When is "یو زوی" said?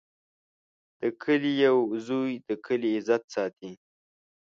1.65-2.31